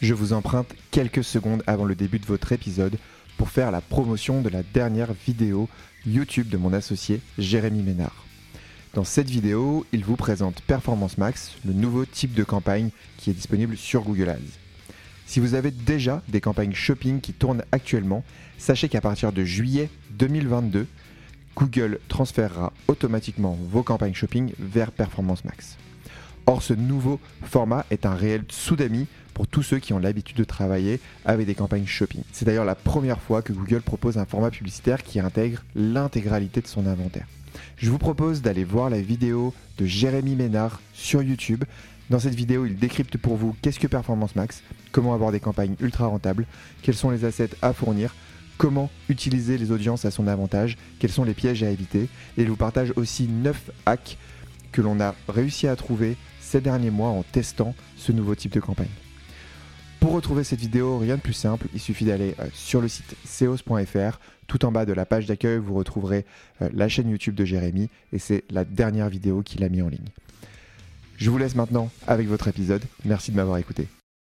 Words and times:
Je 0.00 0.14
vous 0.14 0.32
emprunte 0.32 0.74
quelques 0.92 1.24
secondes 1.24 1.64
avant 1.66 1.84
le 1.84 1.96
début 1.96 2.20
de 2.20 2.26
votre 2.26 2.52
épisode 2.52 2.98
pour 3.36 3.50
faire 3.50 3.72
la 3.72 3.80
promotion 3.80 4.42
de 4.42 4.48
la 4.48 4.62
dernière 4.62 5.12
vidéo 5.26 5.68
YouTube 6.06 6.48
de 6.48 6.56
mon 6.56 6.72
associé 6.72 7.20
Jérémy 7.36 7.82
Ménard. 7.82 8.24
Dans 8.94 9.02
cette 9.02 9.28
vidéo, 9.28 9.84
il 9.92 10.04
vous 10.04 10.14
présente 10.14 10.60
Performance 10.62 11.18
Max, 11.18 11.56
le 11.66 11.72
nouveau 11.72 12.04
type 12.04 12.32
de 12.32 12.44
campagne 12.44 12.90
qui 13.16 13.30
est 13.30 13.34
disponible 13.34 13.76
sur 13.76 14.02
Google 14.02 14.28
Ads. 14.28 14.58
Si 15.26 15.40
vous 15.40 15.54
avez 15.54 15.72
déjà 15.72 16.22
des 16.28 16.40
campagnes 16.40 16.74
shopping 16.74 17.20
qui 17.20 17.32
tournent 17.32 17.64
actuellement, 17.72 18.22
sachez 18.56 18.88
qu'à 18.88 19.00
partir 19.00 19.32
de 19.32 19.42
juillet 19.42 19.90
2022, 20.12 20.86
Google 21.56 21.98
transférera 22.06 22.72
automatiquement 22.86 23.58
vos 23.68 23.82
campagnes 23.82 24.14
shopping 24.14 24.52
vers 24.60 24.92
Performance 24.92 25.44
Max. 25.44 25.76
Or, 26.48 26.62
ce 26.62 26.72
nouveau 26.72 27.20
format 27.42 27.84
est 27.90 28.06
un 28.06 28.14
réel 28.14 28.42
soudami 28.48 29.06
pour 29.34 29.46
tous 29.46 29.62
ceux 29.62 29.80
qui 29.80 29.92
ont 29.92 29.98
l'habitude 29.98 30.38
de 30.38 30.44
travailler 30.44 30.98
avec 31.26 31.46
des 31.46 31.54
campagnes 31.54 31.84
shopping. 31.84 32.22
C'est 32.32 32.46
d'ailleurs 32.46 32.64
la 32.64 32.74
première 32.74 33.20
fois 33.20 33.42
que 33.42 33.52
Google 33.52 33.82
propose 33.82 34.16
un 34.16 34.24
format 34.24 34.50
publicitaire 34.50 35.02
qui 35.02 35.20
intègre 35.20 35.62
l'intégralité 35.76 36.62
de 36.62 36.66
son 36.66 36.86
inventaire. 36.86 37.26
Je 37.76 37.90
vous 37.90 37.98
propose 37.98 38.40
d'aller 38.40 38.64
voir 38.64 38.88
la 38.88 39.02
vidéo 39.02 39.52
de 39.76 39.84
Jérémy 39.84 40.36
Ménard 40.36 40.80
sur 40.94 41.22
YouTube. 41.22 41.64
Dans 42.08 42.18
cette 42.18 42.34
vidéo, 42.34 42.64
il 42.64 42.78
décrypte 42.78 43.18
pour 43.18 43.36
vous 43.36 43.54
qu'est-ce 43.60 43.78
que 43.78 43.86
Performance 43.86 44.34
Max, 44.34 44.62
comment 44.90 45.12
avoir 45.12 45.32
des 45.32 45.40
campagnes 45.40 45.74
ultra 45.80 46.06
rentables, 46.06 46.46
quels 46.80 46.96
sont 46.96 47.10
les 47.10 47.26
assets 47.26 47.50
à 47.60 47.74
fournir, 47.74 48.14
comment 48.56 48.88
utiliser 49.10 49.58
les 49.58 49.70
audiences 49.70 50.06
à 50.06 50.10
son 50.10 50.26
avantage, 50.26 50.78
quels 50.98 51.12
sont 51.12 51.24
les 51.24 51.34
pièges 51.34 51.62
à 51.62 51.68
éviter, 51.68 52.08
et 52.38 52.42
il 52.42 52.48
vous 52.48 52.56
partage 52.56 52.94
aussi 52.96 53.28
9 53.28 53.70
hacks 53.84 54.16
que 54.72 54.80
l'on 54.80 54.98
a 55.00 55.14
réussi 55.28 55.66
à 55.66 55.76
trouver 55.76 56.16
ces 56.48 56.62
derniers 56.62 56.90
mois 56.90 57.10
en 57.10 57.22
testant 57.22 57.74
ce 57.96 58.10
nouveau 58.10 58.34
type 58.34 58.52
de 58.52 58.60
campagne. 58.60 58.88
Pour 60.00 60.12
retrouver 60.12 60.44
cette 60.44 60.60
vidéo, 60.60 60.98
rien 60.98 61.16
de 61.16 61.20
plus 61.20 61.34
simple, 61.34 61.66
il 61.74 61.80
suffit 61.80 62.06
d'aller 62.06 62.34
euh, 62.38 62.46
sur 62.54 62.80
le 62.80 62.88
site 62.88 63.16
seos.fr. 63.24 64.18
Tout 64.46 64.64
en 64.64 64.72
bas 64.72 64.86
de 64.86 64.94
la 64.94 65.04
page 65.04 65.26
d'accueil, 65.26 65.58
vous 65.58 65.74
retrouverez 65.74 66.24
euh, 66.62 66.70
la 66.72 66.88
chaîne 66.88 67.10
YouTube 67.10 67.34
de 67.34 67.44
Jérémy 67.44 67.90
et 68.12 68.18
c'est 68.18 68.44
la 68.48 68.64
dernière 68.64 69.10
vidéo 69.10 69.42
qu'il 69.42 69.62
a 69.62 69.68
mis 69.68 69.82
en 69.82 69.88
ligne. 69.88 70.08
Je 71.16 71.28
vous 71.30 71.36
laisse 71.36 71.54
maintenant 71.54 71.90
avec 72.06 72.28
votre 72.28 72.48
épisode. 72.48 72.84
Merci 73.04 73.30
de 73.30 73.36
m'avoir 73.36 73.58
écouté. 73.58 73.88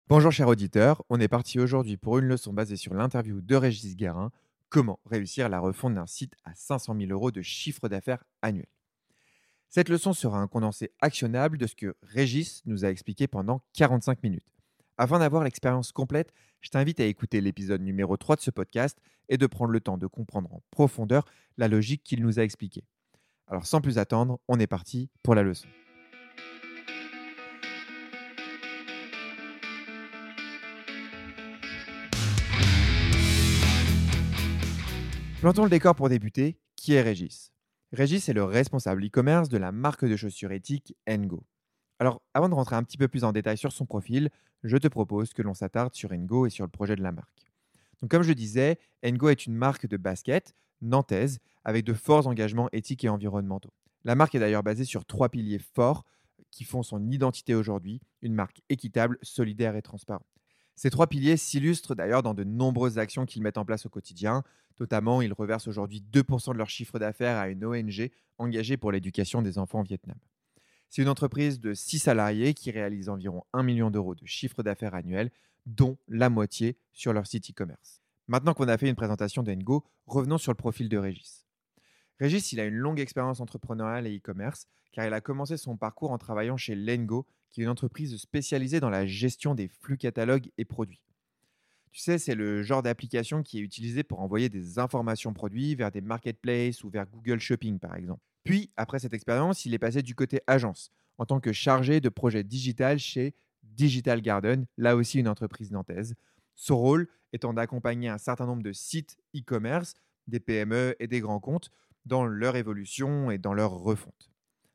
Bonjour 0.09 0.33
cher 0.33 0.49
auditeur, 0.49 1.03
on 1.11 1.21
est 1.21 1.29
parti 1.29 1.59
aujourd'hui 1.59 1.97
pour 1.97 2.19
une 2.19 2.27
leçon 2.27 2.53
basée 2.53 2.77
sur 2.77 2.95
l'interview 2.95 3.43
de 3.43 3.57
Régis 3.57 3.97
Guérin, 3.97 4.31
comment 4.71 5.01
réussir 5.05 5.49
la 5.49 5.59
refonte 5.59 5.95
d'un 5.95 6.07
site 6.07 6.35
à 6.45 6.55
500 6.55 6.97
000 6.99 7.11
euros 7.11 7.33
de 7.33 7.43
chiffre 7.43 7.89
d'affaires 7.89 8.23
annuel? 8.41 8.67
Cette 9.69 9.89
leçon 9.89 10.13
sera 10.13 10.39
un 10.39 10.47
condensé 10.47 10.93
actionnable 11.01 11.59
de 11.59 11.67
ce 11.67 11.75
que 11.75 11.97
Régis 12.03 12.63
nous 12.67 12.85
a 12.85 12.89
expliqué 12.89 13.27
pendant 13.27 13.63
45 13.75 14.23
minutes. 14.23 14.47
Afin 14.97 15.19
d'avoir 15.19 15.45
l'expérience 15.45 15.93
complète, 15.93 16.33
je 16.61 16.71
t'invite 16.71 17.01
à 17.01 17.05
écouter 17.05 17.41
l'épisode 17.41 17.83
numéro 17.83 18.17
3 18.17 18.37
de 18.37 18.41
ce 18.41 18.51
podcast 18.51 18.99
et 19.29 19.37
de 19.37 19.47
prendre 19.47 19.73
le 19.73 19.81
temps 19.81 19.99
de 19.99 20.07
comprendre 20.07 20.53
en 20.55 20.63
profondeur 20.71 21.27
la 21.59 21.69
logique 21.69 22.03
qu'il 22.03 22.23
nous 22.23 22.39
a 22.39 22.43
expliquée. 22.43 22.85
Alors 23.49 23.67
sans 23.67 23.81
plus 23.81 23.99
attendre, 23.99 24.41
on 24.49 24.59
est 24.59 24.67
parti 24.67 25.11
pour 25.23 25.35
la 25.35 25.43
leçon. 25.43 25.69
Plantons 35.41 35.65
le 35.65 35.71
décor 35.71 35.95
pour 35.95 36.09
débuter. 36.09 36.59
Qui 36.77 36.95
est 36.95 37.03
Régis? 37.03 37.53
Régis 37.93 38.29
est 38.29 38.33
le 38.33 38.43
responsable 38.43 39.07
e-commerce 39.07 39.49
de 39.49 39.59
la 39.59 39.71
marque 39.71 40.05
de 40.05 40.17
chaussures 40.17 40.51
éthiques 40.51 40.97
Engo. 41.09 41.45
Alors, 42.01 42.21
avant 42.35 42.49
de 42.49 42.55
rentrer 42.55 42.75
un 42.75 42.83
petit 42.83 42.99
peu 42.99 43.07
plus 43.07 43.23
en 43.23 43.33
détail 43.33 43.57
sur 43.57 43.73
son 43.73 43.87
profil, 43.87 44.31
je 44.65 44.77
te 44.77 44.89
propose 44.89 45.33
que 45.33 45.43
l'on 45.43 45.55
s'attarde 45.55 45.95
sur 45.95 46.13
Engo 46.13 46.47
et 46.47 46.51
sur 46.51 46.65
le 46.65 46.71
projet 46.71 46.97
de 46.97 47.03
la 47.03 47.13
marque. 47.13 47.47
Donc, 48.03 48.11
comme 48.11 48.23
je 48.23 48.33
disais, 48.33 48.79
Engo 49.05 49.29
est 49.29 49.47
une 49.47 49.55
marque 49.55 49.87
de 49.87 49.97
basket 49.97 50.55
nantaise 50.83 51.39
avec 51.65 51.85
de 51.85 51.95
forts 51.95 52.27
engagements 52.27 52.69
éthiques 52.73 53.05
et 53.05 53.09
environnementaux. 53.09 53.73
La 54.05 54.17
marque 54.17 54.35
est 54.35 54.41
d'ailleurs 54.41 54.65
basée 54.65 54.85
sur 54.85 55.05
trois 55.05 55.29
piliers 55.29 55.61
forts 55.61 56.05
qui 56.51 56.65
font 56.65 56.83
son 56.83 57.09
identité 57.11 57.55
aujourd'hui, 57.55 58.01
une 58.21 58.35
marque 58.35 58.63
équitable, 58.69 59.17
solidaire 59.23 59.77
et 59.77 59.83
transparente. 59.83 60.27
Ces 60.77 60.91
trois 60.91 61.07
piliers 61.07 61.39
s'illustrent 61.39 61.95
d'ailleurs 61.95 62.23
dans 62.23 62.35
de 62.35 62.45
nombreuses 62.45 62.99
actions 62.99 63.25
qu'ils 63.25 63.43
mettent 63.43 63.59
en 63.59 63.65
place 63.65 63.87
au 63.87 63.89
quotidien. 63.89 64.45
Notamment, 64.79 65.23
ils 65.23 65.33
reversent 65.33 65.69
aujourd'hui 65.69 66.05
2% 66.13 66.53
de 66.53 66.59
leur 66.59 66.69
chiffre 66.69 66.99
d'affaires 66.99 67.39
à 67.39 67.49
une 67.49 67.65
ONG 67.65 68.11
engagée 68.37 68.77
pour 68.77 68.93
l'éducation 68.93 69.41
des 69.41 69.59
enfants 69.59 69.81
au 69.81 69.85
Vietnam. 69.85 70.19
C'est 70.91 71.03
une 71.03 71.09
entreprise 71.09 71.61
de 71.61 71.73
6 71.73 72.01
salariés 72.01 72.53
qui 72.53 72.71
réalise 72.71 73.09
environ 73.09 73.45
1 73.55 73.63
million 73.63 73.91
d'euros 73.91 74.15
de 74.15 74.27
chiffre 74.27 74.63
d'affaires 74.63 74.95
annuel, 74.95 75.31
dont 75.65 75.97
la 76.09 76.29
moitié 76.29 76.77
sur 76.93 77.13
leur 77.13 77.27
site 77.27 77.51
e-commerce. 77.51 78.03
Maintenant 78.29 78.55
qu'on 78.55 78.69
a 78.69 78.77
fait 78.77 78.89
une 78.89 78.97
présentation 78.97 79.43
d'Engo, 79.43 79.85
revenons 80.07 80.39
sur 80.39 80.53
le 80.53 80.57
profil 80.57 80.89
de 80.89 80.99
Régis. 80.99 81.46
Régis, 82.19 82.53
il 82.53 82.61
a 82.61 82.65
une 82.65 82.75
longue 82.75 83.01
expérience 83.01 83.41
entrepreneuriale 83.41 84.07
et 84.07 84.17
e-commerce, 84.17 84.67
car 84.93 85.07
il 85.07 85.13
a 85.13 85.21
commencé 85.21 85.57
son 85.57 85.77
parcours 85.77 86.13
en 86.13 86.19
travaillant 86.19 86.57
chez 86.57 86.75
Lengo, 86.75 87.27
qui 87.51 87.61
est 87.61 87.65
une 87.65 87.71
entreprise 87.71 88.17
spécialisée 88.17 88.81
dans 88.81 88.91
la 88.91 89.07
gestion 89.07 89.55
des 89.55 89.69
flux 89.69 89.99
catalogues 89.99 90.51
et 90.57 90.65
produits. 90.65 91.03
Tu 91.93 92.01
sais, 92.01 92.19
c'est 92.19 92.35
le 92.35 92.63
genre 92.63 92.83
d'application 92.83 93.43
qui 93.43 93.59
est 93.59 93.63
utilisé 93.63 94.03
pour 94.03 94.21
envoyer 94.21 94.49
des 94.49 94.79
informations 94.79 95.33
produits 95.33 95.75
vers 95.75 95.91
des 95.91 96.01
marketplaces 96.01 96.85
ou 96.85 96.91
vers 96.91 97.07
Google 97.07 97.41
Shopping, 97.41 97.79
par 97.79 97.95
exemple. 97.95 98.21
Puis, 98.45 98.71
après 98.77 98.99
cette 98.99 99.15
expérience, 99.15 99.65
il 99.65 99.75
est 99.75 99.79
passé 99.79 100.03
du 100.03 100.15
côté 100.15 100.41
agence, 100.47 100.91
en 101.19 101.27
tant 101.27 101.41
que 101.41 101.53
chargé 101.53 102.01
de 102.01 102.09
projet 102.09 102.45
digital 102.45 102.99
chez 102.99 103.35
Digital 103.63 104.23
Garden, 104.23 104.67
là 104.77 104.97
aussi 104.97 105.19
une 105.19 105.29
entreprise 105.29 105.71
nantaise. 105.71 106.15
Son 106.55 106.79
rôle 106.79 107.09
étant 107.33 107.53
d'accompagner 107.53 108.09
un 108.09 108.19
certain 108.19 108.47
nombre 108.47 108.63
de 108.63 108.73
sites 108.73 109.17
e-commerce, 109.35 109.95
des 110.27 110.41
PME 110.41 110.97
et 110.99 111.07
des 111.07 111.21
grands 111.21 111.41
comptes 111.41 111.71
dans 112.07 112.25
leur 112.25 112.57
évolution 112.57 113.31
et 113.31 113.39
dans 113.39 113.53
leur 113.53 113.73
refonte. 113.73 114.31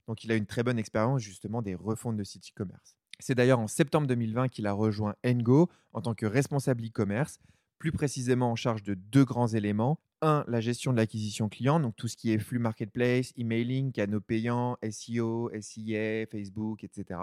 Donc 0.08 0.24
il 0.24 0.32
a 0.32 0.36
une 0.36 0.46
très 0.46 0.64
bonne 0.64 0.78
expérience 0.78 1.22
justement 1.22 1.62
des 1.62 1.76
refontes 1.76 2.18
de 2.18 2.24
sites 2.24 2.50
e-commerce. 2.50 2.98
C'est 3.20 3.36
d'ailleurs 3.36 3.60
en 3.60 3.68
septembre 3.68 4.08
2020 4.08 4.50
qu'il 4.50 4.68
a 4.68 4.74
rejoint 4.74 5.16
Engo 5.26 5.70
en 5.94 6.02
tant 6.02 6.14
que 6.14 6.26
responsable 6.26 6.86
e-commerce, 6.86 7.40
plus 7.78 7.92
précisément 7.92 8.52
en 8.52 8.56
charge 8.56 8.84
de 8.84 8.94
deux 8.94 9.26
grands 9.26 9.48
éléments. 9.48 10.00
Un, 10.22 10.44
la 10.48 10.60
gestion 10.60 10.92
de 10.92 10.98
l'acquisition 10.98 11.50
client, 11.50 11.80
donc 11.80 11.96
tout 11.96 12.08
ce 12.08 12.16
qui 12.16 12.32
est 12.32 12.38
flux 12.38 12.60
marketplace, 12.60 13.34
emailing, 13.38 13.92
canaux 13.92 14.22
payants, 14.22 14.78
SEO, 14.88 15.50
SIA, 15.60 16.26
Facebook, 16.28 16.84
etc. 16.84 17.20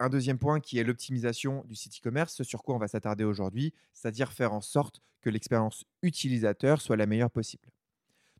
Un 0.00 0.08
deuxième 0.08 0.38
point 0.38 0.60
qui 0.60 0.78
est 0.78 0.84
l'optimisation 0.84 1.64
du 1.66 1.74
site 1.74 1.98
e-commerce, 1.98 2.34
ce 2.34 2.44
sur 2.44 2.62
quoi 2.62 2.74
on 2.74 2.78
va 2.78 2.88
s'attarder 2.88 3.24
aujourd'hui, 3.24 3.74
c'est-à-dire 3.92 4.32
faire 4.32 4.52
en 4.52 4.60
sorte 4.60 5.02
que 5.20 5.28
l'expérience 5.28 5.84
utilisateur 6.02 6.80
soit 6.80 6.96
la 6.96 7.06
meilleure 7.06 7.30
possible. 7.30 7.68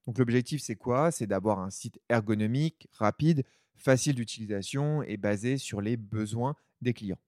Donc 0.08 0.16
l'objectif, 0.16 0.62
c'est 0.62 0.74
quoi? 0.74 1.10
C'est 1.10 1.26
d'avoir 1.26 1.58
un 1.58 1.68
site 1.68 2.00
ergonomique, 2.08 2.88
rapide, 2.94 3.44
facile 3.76 4.14
d'utilisation 4.14 5.02
et 5.02 5.18
basé 5.18 5.58
sur 5.58 5.82
les 5.82 5.98
besoins 5.98 6.56
des 6.80 6.94
clients. 6.94 7.18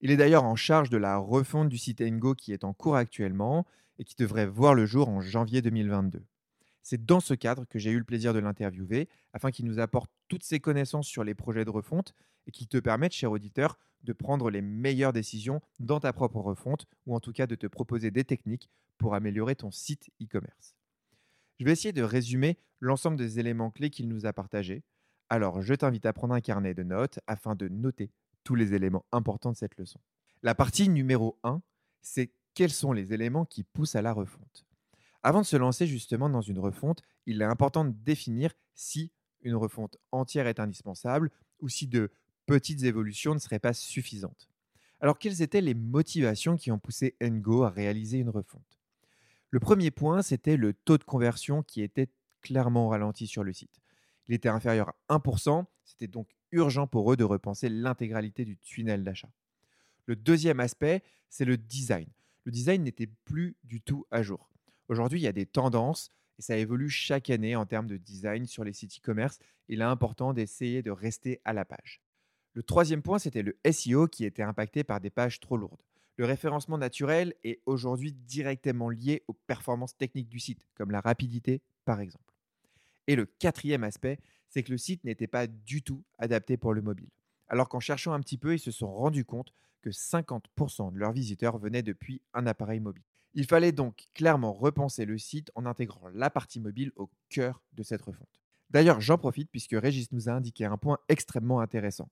Il 0.00 0.10
est 0.10 0.16
d'ailleurs 0.16 0.44
en 0.44 0.56
charge 0.56 0.88
de 0.88 0.96
la 0.96 1.18
refonte 1.18 1.68
du 1.68 1.76
site 1.76 2.00
Engo 2.00 2.34
qui 2.34 2.54
est 2.54 2.64
en 2.64 2.72
cours 2.72 2.96
actuellement 2.96 3.66
et 3.98 4.04
qui 4.04 4.14
devrait 4.16 4.46
voir 4.46 4.72
le 4.72 4.86
jour 4.86 5.10
en 5.10 5.20
janvier 5.20 5.60
2022. 5.60 6.24
C'est 6.82 7.04
dans 7.04 7.20
ce 7.20 7.34
cadre 7.34 7.66
que 7.66 7.78
j'ai 7.78 7.90
eu 7.90 7.98
le 7.98 8.04
plaisir 8.04 8.32
de 8.32 8.38
l'interviewer 8.38 9.06
afin 9.34 9.50
qu'il 9.50 9.66
nous 9.66 9.78
apporte 9.78 10.10
toutes 10.28 10.44
ses 10.44 10.60
connaissances 10.60 11.06
sur 11.06 11.24
les 11.24 11.34
projets 11.34 11.66
de 11.66 11.70
refonte 11.70 12.14
et 12.46 12.52
qu'il 12.52 12.68
te 12.68 12.78
permette, 12.78 13.12
cher 13.12 13.30
auditeur, 13.30 13.78
de 14.02 14.14
prendre 14.14 14.48
les 14.48 14.62
meilleures 14.62 15.12
décisions 15.12 15.60
dans 15.78 16.00
ta 16.00 16.14
propre 16.14 16.38
refonte 16.38 16.86
ou 17.04 17.14
en 17.14 17.20
tout 17.20 17.34
cas 17.34 17.46
de 17.46 17.54
te 17.54 17.66
proposer 17.66 18.10
des 18.10 18.24
techniques 18.24 18.70
pour 18.96 19.14
améliorer 19.14 19.56
ton 19.56 19.70
site 19.70 20.08
e-commerce. 20.22 20.74
Je 21.58 21.64
vais 21.64 21.72
essayer 21.72 21.92
de 21.92 22.02
résumer 22.02 22.58
l'ensemble 22.80 23.16
des 23.16 23.38
éléments 23.38 23.70
clés 23.70 23.90
qu'il 23.90 24.08
nous 24.08 24.26
a 24.26 24.32
partagés 24.32 24.84
alors, 25.28 25.60
je 25.60 25.74
t'invite 25.74 26.06
à 26.06 26.12
prendre 26.12 26.34
un 26.34 26.40
carnet 26.40 26.74
de 26.74 26.84
notes 26.84 27.18
afin 27.26 27.56
de 27.56 27.68
noter 27.68 28.12
tous 28.44 28.54
les 28.54 28.74
éléments 28.74 29.04
importants 29.10 29.50
de 29.50 29.56
cette 29.56 29.76
leçon. 29.76 30.00
La 30.42 30.54
partie 30.54 30.88
numéro 30.88 31.38
1, 31.42 31.62
c'est 32.00 32.30
quels 32.54 32.70
sont 32.70 32.92
les 32.92 33.12
éléments 33.12 33.44
qui 33.44 33.64
poussent 33.64 33.96
à 33.96 34.02
la 34.02 34.12
refonte. 34.12 34.64
Avant 35.24 35.40
de 35.40 35.46
se 35.46 35.56
lancer 35.56 35.88
justement 35.88 36.28
dans 36.28 36.42
une 36.42 36.60
refonte, 36.60 37.02
il 37.26 37.42
est 37.42 37.46
important 37.46 37.84
de 37.84 37.90
définir 37.90 38.52
si 38.74 39.10
une 39.40 39.56
refonte 39.56 39.96
entière 40.12 40.46
est 40.46 40.60
indispensable 40.60 41.30
ou 41.58 41.68
si 41.68 41.88
de 41.88 42.12
petites 42.46 42.84
évolutions 42.84 43.34
ne 43.34 43.40
seraient 43.40 43.58
pas 43.58 43.72
suffisantes. 43.72 44.48
Alors, 45.00 45.18
quelles 45.18 45.42
étaient 45.42 45.60
les 45.60 45.74
motivations 45.74 46.56
qui 46.56 46.70
ont 46.70 46.78
poussé 46.78 47.16
Ngo 47.20 47.64
à 47.64 47.70
réaliser 47.70 48.18
une 48.18 48.30
refonte? 48.30 48.78
Le 49.50 49.60
premier 49.60 49.90
point, 49.90 50.22
c'était 50.22 50.56
le 50.56 50.72
taux 50.72 50.98
de 50.98 51.04
conversion 51.04 51.62
qui 51.62 51.82
était 51.82 52.08
clairement 52.42 52.88
ralenti 52.88 53.26
sur 53.26 53.44
le 53.44 53.52
site. 53.52 53.80
Il 54.28 54.34
était 54.34 54.48
inférieur 54.48 54.92
à 55.08 55.18
1%, 55.18 55.64
c'était 55.84 56.08
donc 56.08 56.28
urgent 56.52 56.86
pour 56.86 57.12
eux 57.12 57.16
de 57.16 57.24
repenser 57.24 57.68
l'intégralité 57.68 58.44
du 58.44 58.56
tunnel 58.58 59.04
d'achat. 59.04 59.30
Le 60.06 60.16
deuxième 60.16 60.60
aspect, 60.60 61.02
c'est 61.28 61.44
le 61.44 61.56
design. 61.56 62.08
Le 62.44 62.52
design 62.52 62.82
n'était 62.82 63.08
plus 63.24 63.56
du 63.64 63.80
tout 63.80 64.06
à 64.10 64.22
jour. 64.22 64.50
Aujourd'hui, 64.88 65.20
il 65.20 65.22
y 65.24 65.28
a 65.28 65.32
des 65.32 65.46
tendances 65.46 66.12
et 66.38 66.42
ça 66.42 66.56
évolue 66.56 66.90
chaque 66.90 67.30
année 67.30 67.56
en 67.56 67.66
termes 67.66 67.86
de 67.86 67.96
design 67.96 68.46
sur 68.46 68.62
les 68.62 68.72
sites 68.72 68.98
e-commerce. 68.98 69.38
Il 69.68 69.80
est 69.80 69.84
important 69.84 70.32
d'essayer 70.32 70.82
de 70.82 70.90
rester 70.90 71.40
à 71.44 71.52
la 71.52 71.64
page. 71.64 72.00
Le 72.52 72.62
troisième 72.62 73.02
point, 73.02 73.18
c'était 73.18 73.42
le 73.42 73.58
SEO 73.70 74.06
qui 74.06 74.24
était 74.24 74.42
impacté 74.42 74.84
par 74.84 75.00
des 75.00 75.10
pages 75.10 75.40
trop 75.40 75.56
lourdes. 75.56 75.82
Le 76.16 76.24
référencement 76.24 76.78
naturel 76.78 77.34
est 77.44 77.60
aujourd'hui 77.66 78.12
directement 78.12 78.88
lié 78.88 79.22
aux 79.28 79.34
performances 79.34 79.96
techniques 79.96 80.30
du 80.30 80.40
site, 80.40 80.66
comme 80.74 80.90
la 80.90 81.00
rapidité 81.00 81.60
par 81.84 82.00
exemple. 82.00 82.34
Et 83.06 83.16
le 83.16 83.26
quatrième 83.26 83.84
aspect, 83.84 84.18
c'est 84.48 84.62
que 84.62 84.72
le 84.72 84.78
site 84.78 85.04
n'était 85.04 85.26
pas 85.26 85.46
du 85.46 85.82
tout 85.82 86.02
adapté 86.18 86.56
pour 86.56 86.72
le 86.72 86.82
mobile. 86.82 87.10
Alors 87.48 87.68
qu'en 87.68 87.80
cherchant 87.80 88.12
un 88.12 88.20
petit 88.20 88.38
peu, 88.38 88.54
ils 88.54 88.60
se 88.60 88.70
sont 88.70 88.90
rendus 88.90 89.24
compte 89.24 89.52
que 89.82 89.90
50% 89.90 90.92
de 90.92 90.98
leurs 90.98 91.12
visiteurs 91.12 91.58
venaient 91.58 91.82
depuis 91.82 92.22
un 92.34 92.46
appareil 92.46 92.80
mobile. 92.80 93.04
Il 93.34 93.46
fallait 93.46 93.72
donc 93.72 94.06
clairement 94.14 94.52
repenser 94.54 95.04
le 95.04 95.18
site 95.18 95.50
en 95.54 95.66
intégrant 95.66 96.08
la 96.14 96.30
partie 96.30 96.58
mobile 96.58 96.92
au 96.96 97.10
cœur 97.28 97.62
de 97.74 97.82
cette 97.82 98.02
refonte. 98.02 98.40
D'ailleurs, 98.70 99.00
j'en 99.00 99.18
profite 99.18 99.50
puisque 99.50 99.76
Régis 99.76 100.10
nous 100.10 100.28
a 100.28 100.32
indiqué 100.32 100.64
un 100.64 100.78
point 100.78 100.98
extrêmement 101.08 101.60
intéressant. 101.60 102.08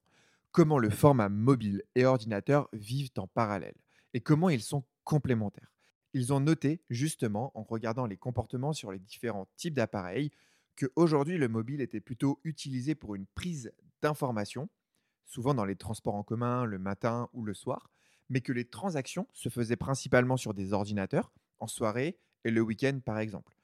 Comment 0.53 0.79
le 0.79 0.91
format 0.91 1.29
mobile 1.29 1.83
et 1.95 2.05
ordinateur 2.05 2.69
vivent 2.73 3.11
en 3.17 3.27
parallèle 3.27 3.75
et 4.15 4.21
comment 4.21 4.49
ils 4.49 4.63
sont 4.63 4.85
complémentaires. 5.03 5.75
Ils 6.15 6.33
ont 6.33 6.41
noté 6.41 6.81
justement 6.89 7.51
en 7.59 7.65
regardant 7.65 8.07
les 8.07 8.17
comportements 8.17 8.73
sur 8.73 8.93
les 8.93 9.01
différents 9.01 9.49
types 9.57 9.75
d'appareils 9.75 10.31
qu'aujourd'hui 10.77 11.37
le 11.37 11.49
mobile 11.49 11.81
était 11.81 12.01
plutôt 12.01 12.41
utilisé 12.45 12.95
pour 12.95 13.17
une 13.17 13.27
prise 13.27 13.73
d'information, 14.01 14.69
souvent 15.25 15.55
dans 15.55 15.65
les 15.65 15.77
transports 15.77 16.15
en 16.15 16.23
commun 16.23 16.65
le 16.65 16.79
matin 16.79 17.29
ou 17.33 17.45
le 17.45 17.55
soir, 17.55 17.91
mais 18.29 18.41
que 18.41 18.53
les 18.53 18.65
transactions 18.65 19.27
se 19.33 19.49
faisaient 19.49 19.77
principalement 19.77 20.37
sur 20.37 20.55
des 20.55 20.73
ordinateurs, 20.73 21.33
en 21.59 21.67
soirée 21.67 22.17
et 22.45 22.51
le 22.51 22.61
week-end 22.61 23.01
par 23.05 23.19
exemple. 23.19 23.57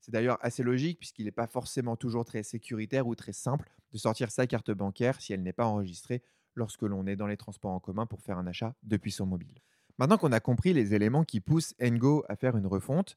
C'est 0.00 0.12
d'ailleurs 0.12 0.38
assez 0.40 0.62
logique 0.62 0.98
puisqu'il 0.98 1.26
n'est 1.26 1.30
pas 1.30 1.46
forcément 1.46 1.96
toujours 1.96 2.24
très 2.24 2.42
sécuritaire 2.42 3.06
ou 3.06 3.14
très 3.14 3.32
simple 3.32 3.70
de 3.92 3.98
sortir 3.98 4.30
sa 4.30 4.46
carte 4.46 4.70
bancaire 4.70 5.20
si 5.20 5.32
elle 5.32 5.42
n'est 5.42 5.52
pas 5.52 5.66
enregistrée 5.66 6.22
lorsque 6.54 6.82
l'on 6.82 7.06
est 7.06 7.16
dans 7.16 7.26
les 7.26 7.36
transports 7.36 7.72
en 7.72 7.80
commun 7.80 8.06
pour 8.06 8.22
faire 8.22 8.38
un 8.38 8.46
achat 8.46 8.74
depuis 8.82 9.12
son 9.12 9.26
mobile. 9.26 9.60
Maintenant 9.98 10.16
qu'on 10.16 10.32
a 10.32 10.40
compris 10.40 10.72
les 10.72 10.94
éléments 10.94 11.24
qui 11.24 11.40
poussent 11.40 11.74
Ngo 11.80 12.24
à 12.28 12.36
faire 12.36 12.56
une 12.56 12.66
refonte, 12.66 13.16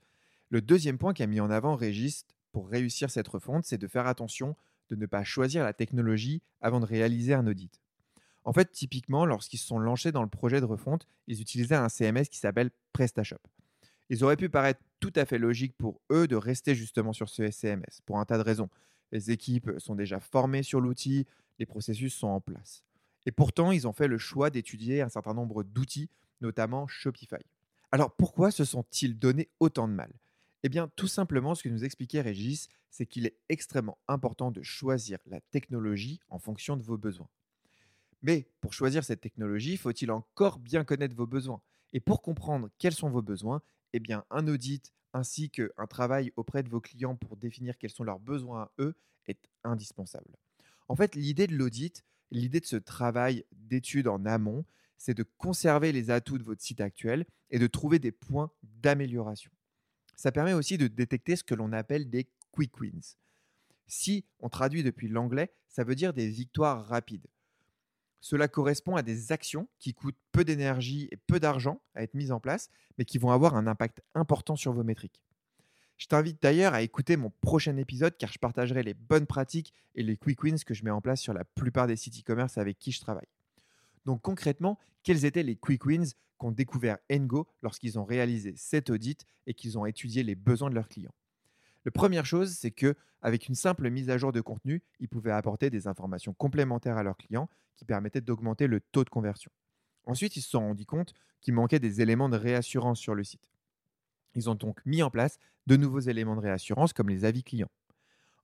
le 0.50 0.62
deuxième 0.62 0.98
point 0.98 1.14
qu'a 1.14 1.28
mis 1.28 1.40
en 1.40 1.52
avant 1.52 1.76
Régis 1.76 2.26
pour 2.52 2.68
réussir 2.68 3.12
cette 3.12 3.28
refonte, 3.28 3.66
c'est 3.66 3.78
de 3.78 3.88
faire 3.88 4.08
attention 4.08 4.56
de 4.90 4.96
ne 4.96 5.06
pas 5.06 5.24
choisir 5.24 5.64
la 5.64 5.74
technologie 5.74 6.42
avant 6.60 6.80
de 6.80 6.86
réaliser 6.86 7.34
un 7.34 7.46
audit. 7.48 7.80
En 8.44 8.52
fait, 8.52 8.72
typiquement, 8.72 9.26
lorsqu'ils 9.26 9.60
se 9.60 9.68
sont 9.68 9.78
lancés 9.78 10.12
dans 10.12 10.24
le 10.24 10.30
projet 10.30 10.60
de 10.60 10.66
refonte, 10.66 11.08
ils 11.28 11.40
utilisaient 11.40 11.76
un 11.76 11.88
CMS 11.88 12.26
qui 12.26 12.40
s'appelle 12.40 12.72
PrestaShop. 12.92 13.38
Ils 14.10 14.24
auraient 14.24 14.36
pu 14.36 14.50
paraître 14.50 14.82
tout 15.00 15.14
à 15.16 15.26
fait 15.26 15.38
logique 15.38 15.78
pour 15.78 16.02
eux 16.12 16.28
de 16.28 16.36
rester 16.36 16.74
justement 16.74 17.14
sur 17.14 17.30
ce 17.30 17.50
CMS, 17.52 18.02
pour 18.06 18.20
un 18.20 18.26
tas 18.26 18.38
de 18.38 18.44
raisons. 18.44 18.70
Les 19.12 19.30
équipes 19.30 19.72
sont 19.78 19.96
déjà 19.96 20.20
formées 20.20 20.64
sur 20.64 20.82
l'outil, 20.82 21.28
les 21.60 21.66
processus 21.68 22.14
sont 22.16 22.28
en 22.28 22.42
place. 22.42 22.84
Et 23.28 23.32
pourtant, 23.32 23.72
ils 23.72 23.88
ont 23.88 23.94
fait 23.94 24.08
le 24.08 24.18
choix 24.18 24.50
d'étudier 24.50 25.02
un 25.02 25.10
certain 25.10 25.36
nombre 25.36 25.64
d'outils, 25.64 26.10
notamment 26.42 26.88
Shopify. 26.88 27.44
Alors 27.92 28.16
pourquoi 28.16 28.52
se 28.52 28.66
sont-ils 28.66 29.18
donné 29.18 29.50
autant 29.60 29.88
de 29.88 29.94
mal? 29.94 30.12
Eh 30.64 30.70
bien, 30.70 30.90
tout 30.96 31.08
simplement, 31.08 31.56
ce 31.56 31.64
que 31.64 31.70
nous 31.70 31.84
expliquait 31.84 32.22
Régis, 32.22 32.70
c'est 32.90 33.06
qu'il 33.06 33.26
est 33.26 33.38
extrêmement 33.50 33.98
important 34.08 34.52
de 34.52 34.62
choisir 34.62 35.18
la 35.26 35.42
technologie 35.42 36.20
en 36.30 36.40
fonction 36.40 36.78
de 36.78 36.84
vos 36.84 36.98
besoins. 36.98 37.30
Mais 38.22 38.48
pour 38.62 38.74
choisir 38.74 39.04
cette 39.04 39.22
technologie, 39.22 39.78
faut-il 39.78 40.12
encore 40.12 40.60
bien 40.60 40.84
connaître 40.84 41.16
vos 41.16 41.26
besoins? 41.26 41.62
Et 41.94 42.00
pour 42.00 42.22
comprendre 42.22 42.70
quels 42.78 42.94
sont 42.94 43.10
vos 43.10 43.24
besoins, 43.24 43.62
eh 43.94 44.00
bien, 44.00 44.24
un 44.30 44.48
audit 44.48 44.94
ainsi 45.14 45.50
qu'un 45.50 45.88
travail 45.90 46.32
auprès 46.36 46.64
de 46.64 46.70
vos 46.70 46.80
clients 46.80 47.16
pour 47.16 47.36
définir 47.36 47.78
quels 47.78 47.90
sont 47.90 48.04
leurs 48.04 48.20
besoins 48.20 48.64
à 48.64 48.72
eux 48.80 48.96
est 49.28 49.50
indispensable. 49.64 50.38
En 50.88 50.96
fait, 50.96 51.16
l'idée 51.16 51.48
de 51.48 51.56
l'audit, 51.56 52.04
l'idée 52.30 52.60
de 52.60 52.66
ce 52.66 52.76
travail 52.76 53.46
d'étude 53.52 54.08
en 54.08 54.26
amont, 54.26 54.64
c'est 55.02 55.16
de 55.16 55.26
conserver 55.40 55.92
les 55.92 56.12
atouts 56.12 56.38
de 56.38 56.44
votre 56.44 56.62
site 56.62 56.80
actuel 56.80 57.26
et 57.50 57.58
de 57.58 57.66
trouver 57.66 57.98
des 57.98 58.12
points 58.12 58.52
d'amélioration. 58.62 59.52
Ça 60.16 60.32
permet 60.32 60.54
aussi 60.54 60.78
de 60.78 60.86
détecter 60.86 61.36
ce 61.36 61.44
que 61.44 61.56
l'on 61.56 61.74
appelle 61.74 62.12
des 62.12 62.30
quick 62.52 62.80
wins. 62.80 63.18
Si 63.88 64.26
on 64.42 64.50
traduit 64.50 64.84
depuis 64.84 65.08
l'anglais, 65.08 65.52
ça 65.68 65.84
veut 65.84 65.96
dire 65.96 66.14
des 66.14 66.28
victoires 66.28 66.86
rapides. 66.86 67.26
Cela 68.20 68.48
correspond 68.48 68.96
à 68.96 69.02
des 69.02 69.32
actions 69.32 69.68
qui 69.80 69.96
coûtent 69.96 70.20
peu 70.32 70.46
d'énergie 70.46 71.10
et 71.12 71.18
peu 71.18 71.40
d'argent 71.40 71.82
à 71.96 72.04
être 72.04 72.14
mises 72.14 72.32
en 72.32 72.40
place, 72.40 72.70
mais 73.00 73.06
qui 73.06 73.18
vont 73.18 73.32
avoir 73.32 73.56
un 73.56 73.66
impact 73.66 74.04
important 74.14 74.56
sur 74.56 74.72
vos 74.72 74.84
métriques. 74.84 75.24
Je 75.98 76.06
t'invite 76.06 76.40
d'ailleurs 76.44 76.76
à 76.76 76.84
écouter 76.84 77.18
mon 77.18 77.32
prochain 77.42 77.76
épisode 77.78 78.16
car 78.20 78.32
je 78.32 78.38
partagerai 78.38 78.84
les 78.84 78.94
bonnes 78.94 79.26
pratiques 79.26 79.74
et 79.96 80.04
les 80.04 80.16
quick 80.16 80.44
wins 80.44 80.64
que 80.64 80.76
je 80.76 80.84
mets 80.84 80.92
en 80.92 81.02
place 81.02 81.22
sur 81.22 81.34
la 81.34 81.44
plupart 81.44 81.88
des 81.88 81.96
sites 81.96 82.20
e-commerce 82.20 82.60
avec 82.60 82.78
qui 82.78 82.92
je 82.92 83.02
travaille. 83.02 83.28
Donc 84.06 84.22
concrètement, 84.22 84.80
quels 85.04 85.26
étaient 85.26 85.44
les 85.44 85.56
quick 85.56 85.86
wins 85.86 86.14
qu'ont 86.38 86.52
découvert 86.52 86.98
Ngo 87.12 87.48
lorsqu'ils 87.62 88.00
ont 88.00 88.06
réalisé 88.06 88.54
cet 88.58 88.90
audit 88.90 89.26
et 89.48 89.54
qu'ils 89.54 89.78
ont 89.78 89.86
étudié 89.86 90.24
les 90.24 90.36
besoins 90.36 90.70
de 90.70 90.76
leurs 90.76 90.90
clients? 90.90 91.14
La 91.86 91.92
première 91.92 92.26
chose, 92.26 92.52
c'est 92.52 92.72
que 92.72 92.96
avec 93.22 93.48
une 93.48 93.56
simple 93.56 93.90
mise 93.90 94.10
à 94.10 94.18
jour 94.18 94.32
de 94.32 94.42
contenu, 94.42 94.84
ils 95.00 95.08
pouvaient 95.10 95.32
apporter 95.32 95.70
des 95.70 95.88
informations 95.88 96.34
complémentaires 96.34 96.98
à 96.98 97.04
leurs 97.04 97.18
clients 97.18 97.50
qui 97.76 97.86
permettaient 97.86 98.22
d'augmenter 98.22 98.68
le 98.68 98.80
taux 98.80 99.04
de 99.04 99.10
conversion. 99.10 99.52
Ensuite, 100.06 100.36
ils 100.36 100.42
se 100.42 100.50
sont 100.50 100.60
rendus 100.60 100.86
compte 100.86 101.14
qu'il 101.42 101.54
manquait 101.54 101.80
des 101.80 102.02
éléments 102.02 102.30
de 102.30 102.38
réassurance 102.38 103.00
sur 103.00 103.16
le 103.16 103.24
site. 103.24 103.50
Ils 104.36 104.50
ont 104.50 104.56
donc 104.56 104.84
mis 104.86 105.04
en 105.04 105.10
place 105.12 105.38
de 105.68 105.76
nouveaux 105.76 106.00
éléments 106.00 106.36
de 106.36 106.42
réassurance 106.42 106.94
comme 106.94 107.10
les 107.10 107.26
avis 107.26 107.44
clients. 107.44 107.70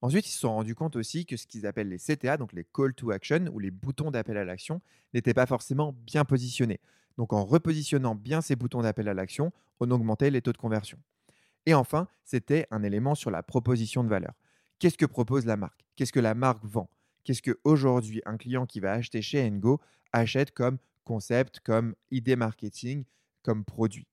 Ensuite, 0.01 0.27
ils 0.27 0.31
se 0.31 0.39
sont 0.39 0.53
rendus 0.53 0.75
compte 0.75 0.95
aussi 0.95 1.25
que 1.25 1.37
ce 1.37 1.47
qu'ils 1.47 1.65
appellent 1.65 1.89
les 1.89 1.97
CTA, 1.97 2.37
donc 2.37 2.53
les 2.53 2.63
call 2.63 2.93
to 2.93 3.11
action 3.11 3.49
ou 3.51 3.59
les 3.59 3.71
boutons 3.71 4.11
d'appel 4.11 4.37
à 4.37 4.45
l'action, 4.45 4.81
n'étaient 5.13 5.33
pas 5.33 5.47
forcément 5.47 5.93
bien 6.05 6.23
positionnés. 6.23 6.79
Donc 7.17 7.33
en 7.33 7.43
repositionnant 7.43 8.13
bien 8.13 8.41
ces 8.41 8.55
boutons 8.55 8.81
d'appel 8.81 9.07
à 9.07 9.13
l'action, 9.13 9.51
on 9.79 9.89
augmentait 9.89 10.29
les 10.29 10.41
taux 10.41 10.53
de 10.53 10.57
conversion. 10.57 10.99
Et 11.65 11.73
enfin, 11.73 12.07
c'était 12.23 12.67
un 12.69 12.83
élément 12.83 13.15
sur 13.15 13.31
la 13.31 13.41
proposition 13.43 14.03
de 14.03 14.09
valeur. 14.09 14.33
Qu'est-ce 14.79 14.97
que 14.97 15.05
propose 15.05 15.45
la 15.45 15.57
marque? 15.57 15.83
Qu'est-ce 15.95 16.13
que 16.13 16.19
la 16.19 16.35
marque 16.35 16.63
vend? 16.63 16.89
Qu'est-ce 17.23 17.41
qu'aujourd'hui 17.41 18.21
un 18.25 18.37
client 18.37 18.65
qui 18.65 18.79
va 18.79 18.93
acheter 18.93 19.21
chez 19.21 19.49
Ngo 19.49 19.81
achète 20.13 20.51
comme 20.51 20.77
concept, 21.03 21.59
comme 21.61 21.95
idée 22.11 22.35
marketing, 22.35 23.03
comme 23.41 23.65
produit? 23.65 24.07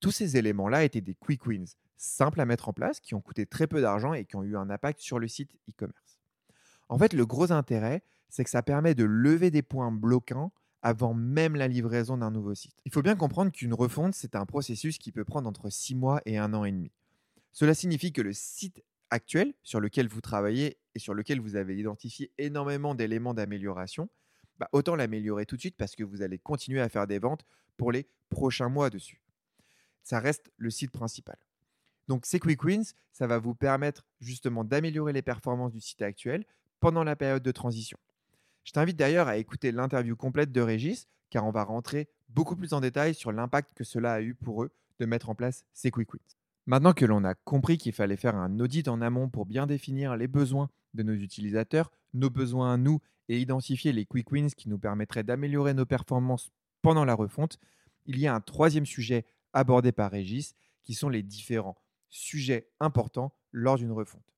Tous 0.00 0.10
ces 0.10 0.36
éléments-là 0.36 0.84
étaient 0.84 1.00
des 1.00 1.14
quick 1.14 1.46
wins, 1.46 1.76
simples 1.96 2.40
à 2.40 2.46
mettre 2.46 2.68
en 2.68 2.72
place, 2.72 3.00
qui 3.00 3.14
ont 3.14 3.20
coûté 3.20 3.46
très 3.46 3.66
peu 3.66 3.80
d'argent 3.80 4.12
et 4.12 4.24
qui 4.24 4.36
ont 4.36 4.42
eu 4.42 4.56
un 4.56 4.70
impact 4.70 5.00
sur 5.00 5.18
le 5.18 5.28
site 5.28 5.52
e-commerce. 5.68 6.18
En 6.88 6.98
fait, 6.98 7.12
le 7.12 7.26
gros 7.26 7.52
intérêt, 7.52 8.02
c'est 8.28 8.44
que 8.44 8.50
ça 8.50 8.62
permet 8.62 8.94
de 8.94 9.04
lever 9.04 9.50
des 9.50 9.62
points 9.62 9.90
bloquants 9.90 10.52
avant 10.82 11.14
même 11.14 11.56
la 11.56 11.68
livraison 11.68 12.16
d'un 12.16 12.30
nouveau 12.30 12.54
site. 12.54 12.76
Il 12.84 12.92
faut 12.92 13.02
bien 13.02 13.16
comprendre 13.16 13.50
qu'une 13.50 13.74
refonte, 13.74 14.14
c'est 14.14 14.36
un 14.36 14.46
processus 14.46 14.98
qui 14.98 15.10
peut 15.10 15.24
prendre 15.24 15.48
entre 15.48 15.68
6 15.68 15.94
mois 15.96 16.20
et 16.26 16.38
un 16.38 16.54
an 16.54 16.64
et 16.64 16.70
demi. 16.70 16.92
Cela 17.52 17.74
signifie 17.74 18.12
que 18.12 18.22
le 18.22 18.32
site 18.32 18.84
actuel 19.10 19.54
sur 19.62 19.80
lequel 19.80 20.08
vous 20.08 20.20
travaillez 20.20 20.78
et 20.94 20.98
sur 20.98 21.14
lequel 21.14 21.40
vous 21.40 21.56
avez 21.56 21.76
identifié 21.76 22.30
énormément 22.38 22.94
d'éléments 22.94 23.34
d'amélioration, 23.34 24.08
bah, 24.58 24.68
autant 24.72 24.96
l'améliorer 24.96 25.46
tout 25.46 25.56
de 25.56 25.60
suite 25.60 25.76
parce 25.76 25.96
que 25.96 26.04
vous 26.04 26.22
allez 26.22 26.38
continuer 26.38 26.80
à 26.80 26.88
faire 26.88 27.06
des 27.06 27.18
ventes 27.18 27.44
pour 27.76 27.92
les 27.92 28.08
prochains 28.30 28.68
mois 28.68 28.90
dessus. 28.90 29.20
Ça 30.02 30.20
reste 30.20 30.52
le 30.56 30.70
site 30.70 30.92
principal. 30.92 31.36
Donc 32.08 32.26
ces 32.26 32.38
quick 32.38 32.62
wins, 32.64 32.94
ça 33.12 33.26
va 33.26 33.38
vous 33.38 33.54
permettre 33.54 34.04
justement 34.20 34.64
d'améliorer 34.64 35.12
les 35.12 35.22
performances 35.22 35.72
du 35.72 35.80
site 35.80 36.02
actuel 36.02 36.44
pendant 36.80 37.04
la 37.04 37.16
période 37.16 37.42
de 37.42 37.52
transition. 37.52 37.98
Je 38.64 38.72
t'invite 38.72 38.96
d'ailleurs 38.96 39.28
à 39.28 39.36
écouter 39.36 39.72
l'interview 39.72 40.16
complète 40.16 40.52
de 40.52 40.60
Régis 40.60 41.08
car 41.30 41.44
on 41.44 41.50
va 41.50 41.64
rentrer 41.64 42.08
beaucoup 42.28 42.56
plus 42.56 42.72
en 42.72 42.80
détail 42.80 43.14
sur 43.14 43.32
l'impact 43.32 43.74
que 43.74 43.84
cela 43.84 44.14
a 44.14 44.20
eu 44.20 44.34
pour 44.34 44.62
eux 44.62 44.70
de 44.98 45.06
mettre 45.06 45.28
en 45.28 45.34
place 45.34 45.64
ces 45.72 45.90
quick 45.90 46.12
wins. 46.12 46.20
Maintenant 46.66 46.92
que 46.92 47.04
l'on 47.04 47.24
a 47.24 47.34
compris 47.34 47.78
qu'il 47.78 47.92
fallait 47.92 48.16
faire 48.16 48.34
un 48.34 48.58
audit 48.58 48.88
en 48.88 49.00
amont 49.00 49.28
pour 49.28 49.46
bien 49.46 49.66
définir 49.66 50.16
les 50.16 50.26
besoins 50.26 50.68
de 50.94 51.02
nos 51.02 51.12
utilisateurs, 51.12 51.92
nos 52.14 52.30
besoins 52.30 52.74
à 52.74 52.76
nous 52.76 53.00
et 53.28 53.38
identifier 53.38 53.92
les 53.92 54.04
quick 54.04 54.30
wins 54.32 54.50
qui 54.50 54.68
nous 54.68 54.78
permettraient 54.78 55.22
d'améliorer 55.22 55.74
nos 55.74 55.86
performances 55.86 56.50
pendant 56.82 57.04
la 57.04 57.14
refonte, 57.14 57.58
il 58.06 58.18
y 58.18 58.26
a 58.26 58.34
un 58.34 58.40
troisième 58.40 58.86
sujet 58.86 59.24
abordé 59.52 59.92
par 59.92 60.10
Régis 60.10 60.54
qui 60.82 60.94
sont 60.94 61.08
les 61.08 61.22
différents 61.22 61.76
sujets 62.08 62.68
importants 62.80 63.34
lors 63.52 63.76
d'une 63.76 63.92
refonte. 63.92 64.34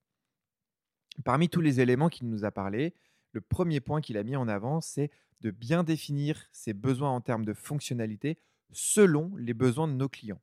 Parmi 1.24 1.48
tous 1.48 1.60
les 1.60 1.80
éléments 1.80 2.08
qu'il 2.08 2.28
nous 2.28 2.44
a 2.44 2.50
parlé, 2.50 2.94
le 3.32 3.40
premier 3.40 3.80
point 3.80 4.00
qu'il 4.00 4.16
a 4.16 4.22
mis 4.22 4.36
en 4.36 4.48
avant, 4.48 4.80
c'est 4.80 5.10
de 5.40 5.50
bien 5.50 5.84
définir 5.84 6.46
ses 6.52 6.72
besoins 6.72 7.10
en 7.10 7.20
termes 7.20 7.44
de 7.44 7.54
fonctionnalité 7.54 8.38
selon 8.70 9.34
les 9.36 9.54
besoins 9.54 9.88
de 9.88 9.92
nos 9.92 10.08
clients. 10.08 10.40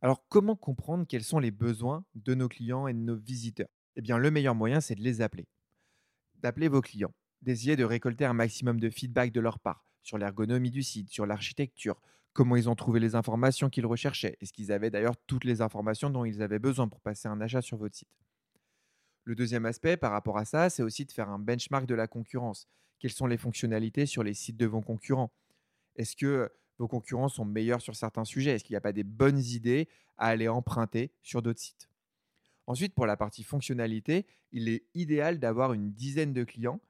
Alors, 0.00 0.26
comment 0.28 0.56
comprendre 0.56 1.06
quels 1.06 1.24
sont 1.24 1.40
les 1.40 1.50
besoins 1.50 2.04
de 2.14 2.34
nos 2.34 2.48
clients 2.48 2.86
et 2.86 2.94
de 2.94 2.98
nos 2.98 3.16
visiteurs? 3.16 3.68
Eh 3.96 4.00
bien, 4.00 4.16
le 4.16 4.30
meilleur 4.30 4.54
moyen, 4.54 4.80
c'est 4.80 4.94
de 4.94 5.02
les 5.02 5.20
appeler. 5.20 5.46
D'appeler 6.36 6.68
vos 6.68 6.80
clients, 6.80 7.12
d'essayer 7.42 7.74
de 7.74 7.84
récolter 7.84 8.24
un 8.24 8.32
maximum 8.32 8.78
de 8.78 8.90
feedback 8.90 9.32
de 9.32 9.40
leur 9.40 9.58
part 9.58 9.84
sur 10.02 10.18
l'ergonomie 10.18 10.70
du 10.70 10.82
site, 10.82 11.10
sur 11.10 11.26
l'architecture, 11.26 12.00
comment 12.38 12.54
ils 12.54 12.70
ont 12.70 12.76
trouvé 12.76 13.00
les 13.00 13.16
informations 13.16 13.68
qu'ils 13.68 13.84
recherchaient, 13.84 14.36
est-ce 14.40 14.52
qu'ils 14.52 14.70
avaient 14.70 14.90
d'ailleurs 14.90 15.16
toutes 15.26 15.42
les 15.42 15.60
informations 15.60 16.08
dont 16.08 16.24
ils 16.24 16.40
avaient 16.40 16.60
besoin 16.60 16.86
pour 16.86 17.00
passer 17.00 17.26
un 17.26 17.40
achat 17.40 17.62
sur 17.62 17.78
votre 17.78 17.96
site. 17.96 18.16
Le 19.24 19.34
deuxième 19.34 19.66
aspect 19.66 19.96
par 19.96 20.12
rapport 20.12 20.38
à 20.38 20.44
ça, 20.44 20.70
c'est 20.70 20.84
aussi 20.84 21.04
de 21.04 21.10
faire 21.10 21.28
un 21.30 21.40
benchmark 21.40 21.84
de 21.84 21.96
la 21.96 22.06
concurrence. 22.06 22.68
Quelles 23.00 23.10
sont 23.10 23.26
les 23.26 23.38
fonctionnalités 23.38 24.06
sur 24.06 24.22
les 24.22 24.34
sites 24.34 24.56
de 24.56 24.66
vos 24.66 24.80
concurrents? 24.80 25.32
Est-ce 25.96 26.14
que 26.14 26.48
vos 26.78 26.86
concurrents 26.86 27.28
sont 27.28 27.44
meilleurs 27.44 27.80
sur 27.80 27.96
certains 27.96 28.24
sujets? 28.24 28.52
Est-ce 28.52 28.62
qu'il 28.62 28.74
n'y 28.74 28.78
a 28.78 28.82
pas 28.82 28.92
des 28.92 29.02
bonnes 29.02 29.40
idées 29.40 29.88
à 30.16 30.28
aller 30.28 30.46
emprunter 30.46 31.10
sur 31.22 31.42
d'autres 31.42 31.58
sites? 31.58 31.90
Ensuite, 32.68 32.94
pour 32.94 33.06
la 33.06 33.16
partie 33.16 33.42
fonctionnalité, 33.42 34.28
il 34.52 34.68
est 34.68 34.84
idéal 34.94 35.40
d'avoir 35.40 35.72
une 35.72 35.90
dizaine 35.90 36.32
de 36.32 36.44
clients 36.44 36.80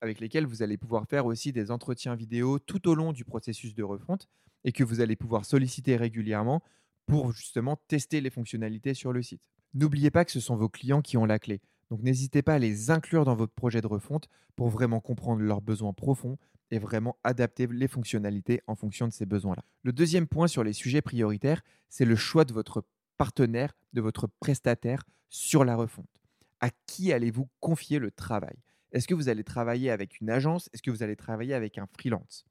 avec 0.00 0.20
lesquels 0.20 0.46
vous 0.46 0.62
allez 0.62 0.76
pouvoir 0.76 1.06
faire 1.06 1.26
aussi 1.26 1.52
des 1.52 1.70
entretiens 1.70 2.14
vidéo 2.14 2.58
tout 2.58 2.88
au 2.88 2.94
long 2.94 3.12
du 3.12 3.24
processus 3.24 3.74
de 3.74 3.82
refonte 3.82 4.28
et 4.64 4.72
que 4.72 4.84
vous 4.84 5.00
allez 5.00 5.16
pouvoir 5.16 5.44
solliciter 5.44 5.96
régulièrement 5.96 6.62
pour 7.06 7.32
justement 7.32 7.76
tester 7.88 8.20
les 8.20 8.30
fonctionnalités 8.30 8.94
sur 8.94 9.12
le 9.12 9.22
site. 9.22 9.42
N'oubliez 9.74 10.10
pas 10.10 10.24
que 10.24 10.32
ce 10.32 10.40
sont 10.40 10.56
vos 10.56 10.68
clients 10.68 11.02
qui 11.02 11.16
ont 11.16 11.24
la 11.24 11.38
clé. 11.38 11.60
Donc 11.90 12.02
n'hésitez 12.02 12.42
pas 12.42 12.54
à 12.54 12.58
les 12.58 12.90
inclure 12.90 13.24
dans 13.24 13.36
votre 13.36 13.52
projet 13.52 13.80
de 13.80 13.86
refonte 13.86 14.28
pour 14.56 14.68
vraiment 14.68 15.00
comprendre 15.00 15.42
leurs 15.42 15.60
besoins 15.60 15.92
profonds 15.92 16.36
et 16.70 16.78
vraiment 16.78 17.16
adapter 17.22 17.68
les 17.68 17.86
fonctionnalités 17.88 18.60
en 18.66 18.74
fonction 18.74 19.06
de 19.06 19.12
ces 19.12 19.26
besoins-là. 19.26 19.62
Le 19.82 19.92
deuxième 19.92 20.26
point 20.26 20.48
sur 20.48 20.64
les 20.64 20.72
sujets 20.72 21.02
prioritaires, 21.02 21.62
c'est 21.88 22.04
le 22.04 22.16
choix 22.16 22.44
de 22.44 22.52
votre 22.52 22.84
partenaire, 23.18 23.76
de 23.92 24.00
votre 24.00 24.26
prestataire 24.40 25.04
sur 25.28 25.64
la 25.64 25.76
refonte. 25.76 26.08
À 26.60 26.70
qui 26.86 27.12
allez-vous 27.12 27.48
confier 27.60 27.98
le 27.98 28.10
travail? 28.10 28.56
Est-ce 28.96 29.06
que 29.06 29.14
vous 29.14 29.28
allez 29.28 29.44
travailler 29.44 29.90
avec 29.90 30.22
une 30.22 30.30
agence? 30.30 30.70
Est-ce 30.72 30.82
que 30.82 30.90
vous 30.90 31.02
allez 31.02 31.16
travailler 31.16 31.52
avec 31.52 31.76
un 31.76 31.86
freelance? 31.86 32.46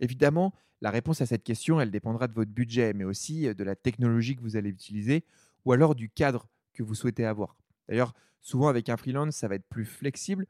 Évidemment, 0.00 0.52
la 0.80 0.90
réponse 0.90 1.20
à 1.20 1.26
cette 1.26 1.44
question, 1.44 1.80
elle 1.80 1.92
dépendra 1.92 2.26
de 2.26 2.32
votre 2.32 2.50
budget, 2.50 2.92
mais 2.92 3.04
aussi 3.04 3.54
de 3.54 3.62
la 3.62 3.76
technologie 3.76 4.34
que 4.34 4.42
vous 4.42 4.56
allez 4.56 4.70
utiliser 4.70 5.24
ou 5.64 5.70
alors 5.70 5.94
du 5.94 6.10
cadre 6.10 6.48
que 6.72 6.82
vous 6.82 6.96
souhaitez 6.96 7.24
avoir. 7.24 7.56
D'ailleurs, 7.88 8.14
souvent 8.40 8.66
avec 8.66 8.88
un 8.88 8.96
freelance, 8.96 9.36
ça 9.36 9.46
va 9.46 9.54
être 9.54 9.68
plus 9.68 9.84
flexible, 9.84 10.48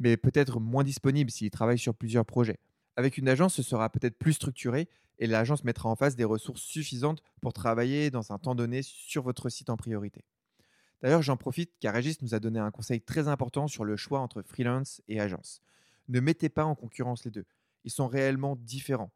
mais 0.00 0.16
peut-être 0.16 0.58
moins 0.58 0.82
disponible 0.82 1.30
s'il 1.30 1.52
travaille 1.52 1.78
sur 1.78 1.94
plusieurs 1.94 2.26
projets. 2.26 2.58
Avec 2.96 3.18
une 3.18 3.28
agence, 3.28 3.54
ce 3.54 3.62
sera 3.62 3.88
peut-être 3.88 4.18
plus 4.18 4.32
structuré 4.32 4.88
et 5.20 5.28
l'agence 5.28 5.62
mettra 5.62 5.88
en 5.88 5.94
face 5.94 6.16
des 6.16 6.24
ressources 6.24 6.62
suffisantes 6.62 7.22
pour 7.40 7.52
travailler 7.52 8.10
dans 8.10 8.32
un 8.32 8.38
temps 8.40 8.56
donné 8.56 8.82
sur 8.82 9.22
votre 9.22 9.48
site 9.48 9.70
en 9.70 9.76
priorité. 9.76 10.24
D'ailleurs, 11.02 11.22
j'en 11.22 11.36
profite 11.36 11.72
car 11.78 11.94
Régis 11.94 12.22
nous 12.22 12.34
a 12.34 12.40
donné 12.40 12.58
un 12.58 12.70
conseil 12.70 13.00
très 13.00 13.28
important 13.28 13.68
sur 13.68 13.84
le 13.84 13.96
choix 13.96 14.20
entre 14.20 14.42
freelance 14.42 15.02
et 15.08 15.20
agence. 15.20 15.60
Ne 16.08 16.20
mettez 16.20 16.48
pas 16.48 16.64
en 16.64 16.74
concurrence 16.74 17.24
les 17.24 17.30
deux. 17.30 17.44
Ils 17.84 17.90
sont 17.90 18.08
réellement 18.08 18.56
différents. 18.56 19.12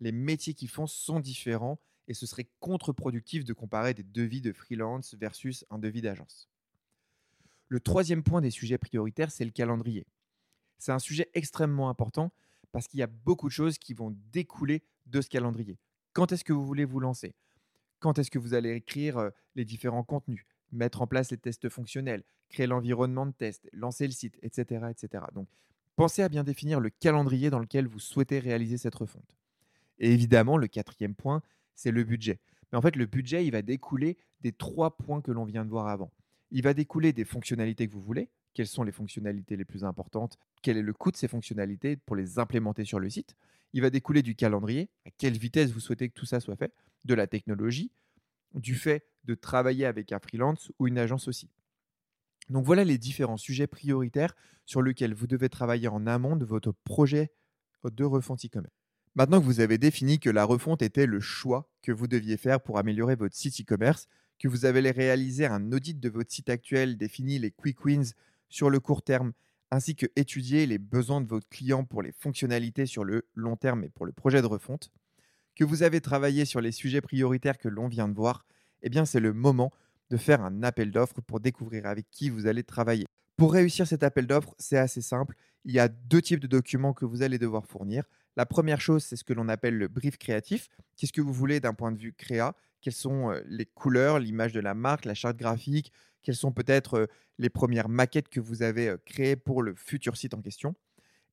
Les 0.00 0.12
métiers 0.12 0.54
qu'ils 0.54 0.68
font 0.68 0.86
sont 0.86 1.20
différents 1.20 1.78
et 2.08 2.14
ce 2.14 2.26
serait 2.26 2.48
contre-productif 2.60 3.44
de 3.44 3.52
comparer 3.52 3.94
des 3.94 4.02
devis 4.02 4.40
de 4.40 4.52
freelance 4.52 5.14
versus 5.14 5.64
un 5.70 5.78
devis 5.78 6.02
d'agence. 6.02 6.48
Le 7.68 7.80
troisième 7.80 8.22
point 8.22 8.40
des 8.40 8.50
sujets 8.50 8.78
prioritaires, 8.78 9.30
c'est 9.30 9.44
le 9.44 9.50
calendrier. 9.50 10.06
C'est 10.78 10.92
un 10.92 10.98
sujet 10.98 11.30
extrêmement 11.32 11.88
important 11.88 12.32
parce 12.72 12.88
qu'il 12.88 13.00
y 13.00 13.02
a 13.02 13.06
beaucoup 13.06 13.48
de 13.48 13.52
choses 13.52 13.78
qui 13.78 13.94
vont 13.94 14.14
découler 14.32 14.82
de 15.06 15.20
ce 15.20 15.28
calendrier. 15.28 15.78
Quand 16.12 16.32
est-ce 16.32 16.44
que 16.44 16.52
vous 16.52 16.66
voulez 16.66 16.84
vous 16.84 17.00
lancer? 17.00 17.34
Quand 18.00 18.18
est-ce 18.18 18.30
que 18.30 18.38
vous 18.38 18.54
allez 18.54 18.72
écrire 18.72 19.18
euh, 19.18 19.30
les 19.54 19.64
différents 19.64 20.02
contenus? 20.02 20.44
Mettre 20.72 21.02
en 21.02 21.06
place 21.06 21.30
les 21.30 21.36
tests 21.36 21.68
fonctionnels, 21.68 22.24
créer 22.48 22.66
l'environnement 22.66 23.26
de 23.26 23.32
test, 23.32 23.68
lancer 23.72 24.06
le 24.06 24.12
site, 24.12 24.38
etc., 24.42 24.86
etc. 24.90 25.24
Donc, 25.34 25.48
pensez 25.96 26.22
à 26.22 26.28
bien 26.28 26.44
définir 26.44 26.80
le 26.80 26.90
calendrier 26.90 27.50
dans 27.50 27.58
lequel 27.58 27.86
vous 27.86 28.00
souhaitez 28.00 28.38
réaliser 28.38 28.78
cette 28.78 28.94
refonte. 28.94 29.36
Et 29.98 30.12
évidemment, 30.12 30.56
le 30.56 30.66
quatrième 30.68 31.14
point, 31.14 31.42
c'est 31.74 31.90
le 31.90 32.04
budget. 32.04 32.40
Mais 32.70 32.78
en 32.78 32.82
fait, 32.82 32.96
le 32.96 33.06
budget, 33.06 33.44
il 33.44 33.52
va 33.52 33.62
découler 33.62 34.16
des 34.40 34.52
trois 34.52 34.96
points 34.96 35.20
que 35.20 35.30
l'on 35.30 35.44
vient 35.44 35.64
de 35.64 35.70
voir 35.70 35.88
avant. 35.88 36.10
Il 36.50 36.62
va 36.62 36.74
découler 36.74 37.12
des 37.12 37.24
fonctionnalités 37.24 37.86
que 37.86 37.92
vous 37.92 38.02
voulez, 38.02 38.28
quelles 38.54 38.66
sont 38.66 38.82
les 38.82 38.92
fonctionnalités 38.92 39.56
les 39.56 39.64
plus 39.64 39.84
importantes, 39.84 40.38
quel 40.62 40.76
est 40.76 40.82
le 40.82 40.92
coût 40.92 41.10
de 41.10 41.16
ces 41.16 41.28
fonctionnalités 41.28 41.96
pour 41.96 42.16
les 42.16 42.38
implémenter 42.38 42.84
sur 42.84 42.98
le 42.98 43.08
site? 43.08 43.36
Il 43.72 43.80
va 43.80 43.90
découler 43.90 44.22
du 44.22 44.34
calendrier, 44.34 44.90
à 45.06 45.10
quelle 45.16 45.38
vitesse 45.38 45.70
vous 45.70 45.80
souhaitez 45.80 46.08
que 46.08 46.14
tout 46.14 46.26
ça 46.26 46.40
soit 46.40 46.56
fait, 46.56 46.74
de 47.04 47.14
la 47.14 47.26
technologie, 47.26 47.90
du 48.54 48.74
fait 48.74 49.06
de 49.24 49.34
travailler 49.34 49.86
avec 49.86 50.12
un 50.12 50.18
freelance 50.18 50.72
ou 50.78 50.86
une 50.88 50.98
agence 50.98 51.28
aussi. 51.28 51.48
Donc 52.48 52.64
voilà 52.64 52.84
les 52.84 52.98
différents 52.98 53.36
sujets 53.36 53.66
prioritaires 53.66 54.34
sur 54.66 54.82
lesquels 54.82 55.14
vous 55.14 55.26
devez 55.26 55.48
travailler 55.48 55.88
en 55.88 56.06
amont 56.06 56.36
de 56.36 56.44
votre 56.44 56.72
projet 56.84 57.32
de 57.84 58.04
refonte 58.04 58.44
e-commerce. 58.44 58.74
Maintenant 59.14 59.40
que 59.40 59.46
vous 59.46 59.60
avez 59.60 59.78
défini 59.78 60.18
que 60.18 60.30
la 60.30 60.44
refonte 60.44 60.82
était 60.82 61.06
le 61.06 61.20
choix 61.20 61.70
que 61.82 61.92
vous 61.92 62.06
deviez 62.06 62.36
faire 62.36 62.60
pour 62.60 62.78
améliorer 62.78 63.14
votre 63.14 63.36
site 63.36 63.60
e-commerce, 63.60 64.08
que 64.38 64.48
vous 64.48 64.64
avez 64.64 64.90
réalisé 64.90 65.46
un 65.46 65.70
audit 65.72 66.00
de 66.00 66.08
votre 66.08 66.32
site 66.32 66.48
actuel, 66.48 66.96
défini 66.96 67.38
les 67.38 67.50
quick 67.50 67.84
wins 67.84 68.14
sur 68.48 68.70
le 68.70 68.80
court 68.80 69.02
terme, 69.02 69.32
ainsi 69.70 69.96
que 69.96 70.06
étudier 70.16 70.66
les 70.66 70.78
besoins 70.78 71.20
de 71.20 71.26
votre 71.26 71.48
client 71.48 71.84
pour 71.84 72.02
les 72.02 72.12
fonctionnalités 72.12 72.86
sur 72.86 73.04
le 73.04 73.26
long 73.34 73.56
terme 73.56 73.84
et 73.84 73.88
pour 73.88 74.06
le 74.06 74.12
projet 74.12 74.40
de 74.40 74.46
refonte, 74.46 74.90
que 75.54 75.64
vous 75.64 75.82
avez 75.82 76.00
travaillé 76.00 76.44
sur 76.44 76.60
les 76.60 76.72
sujets 76.72 77.00
prioritaires 77.00 77.58
que 77.58 77.68
l'on 77.68 77.88
vient 77.88 78.08
de 78.08 78.14
voir, 78.14 78.46
eh 78.82 78.90
bien 78.90 79.04
c'est 79.04 79.20
le 79.20 79.32
moment 79.32 79.70
de 80.10 80.16
faire 80.16 80.42
un 80.42 80.62
appel 80.62 80.90
d'offres 80.90 81.20
pour 81.22 81.40
découvrir 81.40 81.86
avec 81.86 82.06
qui 82.10 82.30
vous 82.30 82.46
allez 82.46 82.64
travailler. 82.64 83.06
Pour 83.36 83.52
réussir 83.54 83.86
cet 83.86 84.02
appel 84.02 84.26
d'offres, 84.26 84.54
c'est 84.58 84.76
assez 84.76 85.00
simple. 85.00 85.34
Il 85.64 85.72
y 85.72 85.78
a 85.78 85.88
deux 85.88 86.20
types 86.20 86.40
de 86.40 86.46
documents 86.46 86.92
que 86.92 87.04
vous 87.04 87.22
allez 87.22 87.38
devoir 87.38 87.66
fournir. 87.66 88.04
La 88.36 88.46
première 88.46 88.80
chose, 88.80 89.04
c'est 89.04 89.16
ce 89.16 89.24
que 89.24 89.32
l'on 89.32 89.48
appelle 89.48 89.78
le 89.78 89.88
brief 89.88 90.18
créatif. 90.18 90.68
Qu'est-ce 90.96 91.12
que 91.12 91.20
vous 91.20 91.32
voulez 91.32 91.60
d'un 91.60 91.74
point 91.74 91.92
de 91.92 91.98
vue 91.98 92.12
créa? 92.12 92.54
Quelles 92.80 92.92
sont 92.92 93.32
les 93.46 93.66
couleurs, 93.66 94.18
l'image 94.18 94.52
de 94.52 94.60
la 94.60 94.74
marque, 94.74 95.04
la 95.04 95.14
charte 95.14 95.36
graphique, 95.36 95.92
quelles 96.22 96.36
sont 96.36 96.52
peut-être 96.52 97.08
les 97.38 97.50
premières 97.50 97.88
maquettes 97.88 98.28
que 98.28 98.40
vous 98.40 98.62
avez 98.62 98.94
créées 99.06 99.36
pour 99.36 99.62
le 99.62 99.74
futur 99.74 100.16
site 100.16 100.34
en 100.34 100.42
question? 100.42 100.74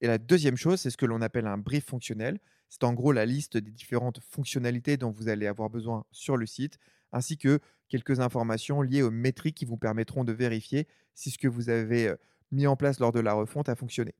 Et 0.02 0.08
la 0.08 0.18
deuxième 0.18 0.58
chose, 0.58 0.80
c'est 0.80 0.90
ce 0.90 0.98
que 0.98 1.06
l'on 1.06 1.22
appelle 1.22 1.48
un 1.48 1.58
brief 1.58 1.86
fonctionnel. 1.86 2.40
C'est 2.70 2.84
en 2.84 2.94
gros 2.94 3.12
la 3.12 3.26
liste 3.26 3.58
des 3.58 3.72
différentes 3.72 4.20
fonctionnalités 4.20 4.96
dont 4.96 5.12
vous 5.12 5.28
allez 5.28 5.48
avoir 5.48 5.70
besoin 5.70 6.06
sur 6.12 6.38
le 6.38 6.46
site, 6.46 6.78
ainsi 7.12 7.38
que 7.38 7.60
quelques 7.88 8.20
informations 8.20 8.82
liées 8.82 9.02
aux 9.02 9.12
métriques 9.12 9.58
qui 9.58 9.66
vous 9.66 9.78
permettront 9.78 10.24
de 10.24 10.32
vérifier 10.32 10.88
si 11.14 11.32
ce 11.32 11.38
que 11.38 11.48
vous 11.48 11.70
avez 11.70 12.14
mis 12.52 12.68
en 12.68 12.76
place 12.76 13.00
lors 13.00 13.12
de 13.12 13.20
la 13.20 13.34
refonte 13.34 13.70
a 13.70 13.76
fonctionné. 13.76 14.14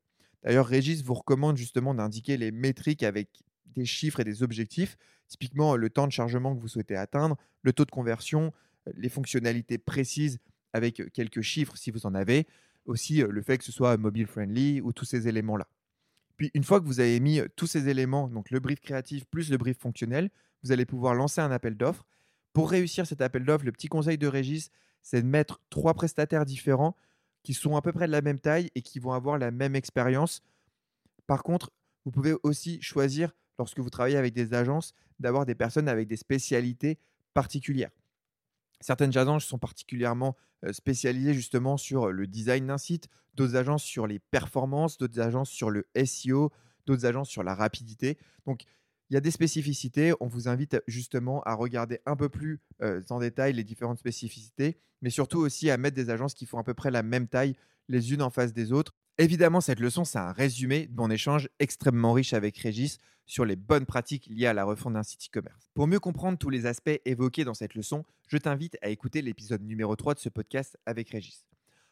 D'ailleurs, 0.44 0.68
Régis 0.68 1.04
vous 1.04 1.14
recommande 1.14 1.58
justement 1.58 1.94
d'indiquer 1.94 2.38
les 2.38 2.52
métriques 2.52 3.04
avec 3.04 3.44
des 3.66 3.86
chiffres 3.86 4.20
et 4.20 4.24
des 4.24 4.44
objectifs, 4.44 4.98
typiquement 5.28 5.76
le 5.76 5.90
temps 5.90 6.08
de 6.08 6.12
chargement 6.12 6.56
que 6.56 6.62
vous 6.62 6.68
souhaitez 6.68 6.96
atteindre, 6.96 7.38
le 7.62 7.74
taux 7.74 7.86
de 7.86 7.92
conversion, 7.92 8.54
les 8.96 9.10
fonctionnalités 9.10 9.78
précises 9.78 10.40
avec 10.74 11.12
quelques 11.14 11.42
chiffres 11.42 11.78
si 11.78 11.92
vous 11.92 12.06
en 12.06 12.16
avez, 12.16 12.48
aussi 12.86 13.22
le 13.22 13.42
fait 13.42 13.58
que 13.58 13.64
ce 13.64 13.72
soit 13.72 13.98
mobile 13.98 14.28
friendly 14.28 14.82
ou 14.82 14.94
tous 14.94 15.06
ces 15.06 15.28
éléments-là. 15.28 15.68
Puis 16.38 16.52
une 16.54 16.64
fois 16.64 16.80
que 16.80 16.86
vous 16.86 17.02
avez 17.02 17.20
mis 17.20 17.42
tous 17.56 17.68
ces 17.68 17.90
éléments, 17.90 18.30
donc 18.30 18.50
le 18.50 18.60
brief 18.60 18.80
créatif 18.80 19.26
plus 19.26 19.52
le 19.52 19.58
brief 19.58 19.78
fonctionnel, 19.78 20.30
vous 20.64 20.72
allez 20.72 20.86
pouvoir 20.86 21.14
lancer 21.14 21.42
un 21.42 21.52
appel 21.52 21.76
d'offres. 21.76 22.06
Pour 22.60 22.72
réussir 22.72 23.08
cet 23.08 23.22
appel 23.22 23.46
d'offres, 23.46 23.64
le 23.64 23.72
petit 23.72 23.88
conseil 23.88 24.18
de 24.18 24.28
Régis, 24.28 24.70
c'est 25.02 25.22
de 25.22 25.26
mettre 25.26 25.62
trois 25.70 25.94
prestataires 25.94 26.44
différents 26.44 26.94
qui 27.42 27.54
sont 27.54 27.78
à 27.78 27.82
peu 27.82 27.94
près 27.94 28.06
de 28.06 28.12
la 28.12 28.22
même 28.22 28.38
taille 28.38 28.70
et 28.76 28.82
qui 28.82 29.00
vont 29.00 29.14
avoir 29.14 29.38
la 29.38 29.50
même 29.50 29.78
expérience. 29.78 30.42
Par 31.26 31.42
contre, 31.42 31.72
vous 32.04 32.12
pouvez 32.12 32.36
aussi 32.44 32.82
choisir, 32.82 33.34
lorsque 33.58 33.80
vous 33.80 33.90
travaillez 33.90 34.18
avec 34.18 34.34
des 34.34 34.54
agences, 34.54 34.94
d'avoir 35.22 35.46
des 35.46 35.56
personnes 35.56 35.88
avec 35.88 36.10
des 36.10 36.18
spécialités 36.18 37.00
particulières. 37.34 37.92
Certaines 38.82 39.18
agences 39.18 39.46
sont 39.46 39.58
particulièrement 39.58 40.36
spécialisées 40.74 41.34
justement 41.34 41.78
sur 41.78 42.12
le 42.12 42.28
design 42.28 42.68
d'un 42.68 42.78
site, 42.78 43.08
d'autres 43.36 43.56
agences 43.56 43.84
sur 43.84 44.06
les 44.06 44.20
performances, 44.20 44.98
d'autres 44.98 45.22
agences 45.22 45.50
sur 45.50 45.70
le 45.70 45.88
SEO, 46.04 46.52
d'autres 46.88 47.06
agences 47.06 47.30
sur 47.30 47.44
la 47.44 47.56
rapidité. 47.56 48.18
Donc, 48.46 48.66
il 49.10 49.16
y 49.16 49.18
a 49.18 49.22
des 49.22 49.32
spécificités. 49.32 50.14
On 50.20 50.28
vous 50.28 50.48
invite 50.48 50.82
justement 50.88 51.42
à 51.44 51.54
regarder 51.54 52.00
un 52.06 52.16
peu 52.16 52.30
plus 52.30 52.60
en 53.10 53.20
détail 53.20 53.54
les 53.54 53.64
différentes 53.64 54.00
spécificités, 54.00 54.78
mais 55.02 55.10
surtout 55.10 55.40
aussi 55.40 55.70
à 55.70 55.78
mettre 55.78 55.96
des 55.96 56.10
agences 56.10 56.34
qui 56.34 56.46
font 56.46 56.60
à 56.60 56.64
peu 56.64 56.74
près 56.74 56.92
la 56.92 57.04
même 57.04 57.28
taille 57.28 57.56
les 57.88 58.14
unes 58.14 58.22
en 58.22 58.30
face 58.30 58.54
des 58.54 58.72
autres. 58.72 58.94
Évidemment, 59.18 59.62
cette 59.62 59.80
leçon, 59.80 60.06
c'est 60.06 60.20
un 60.20 60.32
résumé 60.32 60.88
de 60.88 60.96
mon 60.96 61.10
échange 61.10 61.50
extrêmement 61.60 62.14
riche 62.14 62.34
avec 62.34 62.58
Régis 62.58 63.00
sur 63.26 63.46
les 63.46 63.56
bonnes 63.56 63.86
pratiques 63.86 64.28
liées 64.28 64.46
à 64.46 64.54
la 64.54 64.64
refonte 64.64 64.94
d'un 64.94 65.04
site 65.04 65.26
e-commerce. 65.26 65.70
Pour 65.74 65.88
mieux 65.88 66.00
comprendre 66.00 66.38
tous 66.38 66.50
les 66.50 66.66
aspects 66.66 67.02
évoqués 67.06 67.44
dans 67.44 67.54
cette 67.54 67.76
leçon, 67.76 68.06
je 68.28 68.38
t'invite 68.38 68.78
à 68.82 68.90
écouter 68.90 69.22
l'épisode 69.22 69.62
numéro 69.62 69.96
3 69.96 70.14
de 70.14 70.20
ce 70.20 70.30
podcast 70.30 70.78
avec 70.86 71.10
Régis. 71.10 71.49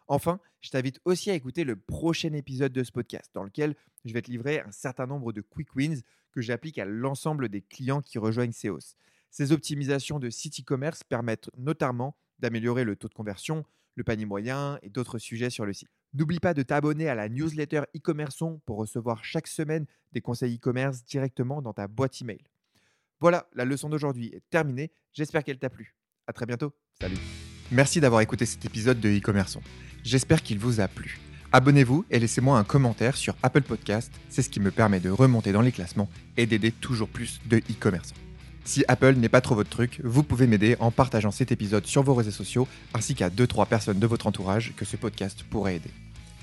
Enfin, 0.07 0.39
je 0.61 0.69
t'invite 0.69 0.99
aussi 1.05 1.29
à 1.29 1.33
écouter 1.33 1.63
le 1.63 1.75
prochain 1.75 2.33
épisode 2.33 2.71
de 2.71 2.83
ce 2.83 2.91
podcast 2.91 3.29
dans 3.33 3.43
lequel 3.43 3.75
je 4.05 4.13
vais 4.13 4.21
te 4.21 4.31
livrer 4.31 4.61
un 4.61 4.71
certain 4.71 5.05
nombre 5.05 5.33
de 5.33 5.41
quick 5.41 5.75
wins 5.75 6.01
que 6.31 6.41
j'applique 6.41 6.77
à 6.77 6.85
l'ensemble 6.85 7.49
des 7.49 7.61
clients 7.61 8.01
qui 8.01 8.17
rejoignent 8.17 8.51
SEOs. 8.51 8.95
Ces 9.29 9.51
optimisations 9.51 10.19
de 10.19 10.29
site 10.29 10.61
e-commerce 10.61 11.03
permettent 11.03 11.49
notamment 11.57 12.15
d'améliorer 12.39 12.83
le 12.83 12.95
taux 12.95 13.07
de 13.07 13.13
conversion, 13.13 13.65
le 13.95 14.03
panier 14.03 14.25
moyen 14.25 14.79
et 14.81 14.89
d'autres 14.89 15.17
sujets 15.17 15.49
sur 15.49 15.65
le 15.65 15.73
site. 15.73 15.89
N'oublie 16.13 16.39
pas 16.39 16.53
de 16.53 16.63
t'abonner 16.63 17.09
à 17.09 17.15
la 17.15 17.27
newsletter 17.27 17.81
e-commerçon 17.95 18.61
pour 18.65 18.77
recevoir 18.77 19.25
chaque 19.25 19.47
semaine 19.47 19.85
des 20.13 20.21
conseils 20.21 20.55
e-commerce 20.55 21.03
directement 21.03 21.61
dans 21.61 21.73
ta 21.73 21.87
boîte 21.87 22.21
email. 22.21 22.43
Voilà, 23.19 23.49
la 23.53 23.65
leçon 23.65 23.89
d'aujourd'hui 23.89 24.27
est 24.27 24.43
terminée. 24.49 24.91
J'espère 25.11 25.43
qu'elle 25.43 25.59
t'a 25.59 25.69
plu. 25.69 25.95
À 26.27 26.33
très 26.33 26.45
bientôt. 26.45 26.73
Salut. 27.01 27.17
Merci 27.71 27.99
d'avoir 27.99 28.21
écouté 28.21 28.45
cet 28.45 28.63
épisode 28.63 28.99
de 28.99 29.09
e-commerçon. 29.09 29.61
J'espère 30.07 30.41
qu'il 30.41 30.57
vous 30.57 30.79
a 30.79 30.87
plu. 30.87 31.19
Abonnez-vous 31.51 32.05
et 32.09 32.17
laissez-moi 32.17 32.57
un 32.57 32.63
commentaire 32.63 33.17
sur 33.17 33.35
Apple 33.43 33.63
Podcast, 33.63 34.09
c'est 34.29 34.41
ce 34.41 34.49
qui 34.49 34.61
me 34.61 34.71
permet 34.71 35.01
de 35.01 35.09
remonter 35.09 35.51
dans 35.51 35.59
les 35.59 35.73
classements 35.73 36.07
et 36.37 36.45
d'aider 36.45 36.71
toujours 36.71 37.09
plus 37.09 37.41
de 37.45 37.57
e-commerçants. 37.57 38.15
Si 38.63 38.85
Apple 38.87 39.15
n'est 39.15 39.27
pas 39.27 39.41
trop 39.41 39.55
votre 39.55 39.69
truc, 39.69 39.99
vous 40.05 40.23
pouvez 40.23 40.47
m'aider 40.47 40.77
en 40.79 40.91
partageant 40.91 41.31
cet 41.31 41.51
épisode 41.51 41.85
sur 41.85 42.03
vos 42.03 42.13
réseaux 42.13 42.31
sociaux 42.31 42.69
ainsi 42.93 43.15
qu'à 43.15 43.29
2-3 43.29 43.67
personnes 43.67 43.99
de 43.99 44.07
votre 44.07 44.27
entourage 44.27 44.71
que 44.77 44.85
ce 44.85 44.95
podcast 44.95 45.43
pourrait 45.43 45.75
aider. 45.75 45.91